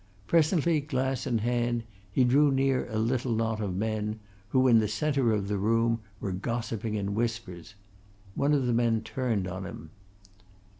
[0.25, 4.87] Presently, glass in hand, he drew near a little knot of men, who, in the
[4.87, 7.75] centre of the room, were gossiping in whispers.
[8.33, 9.91] One of the men turned on him.